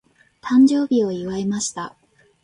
[0.41, 1.95] 誕生日を祝いました。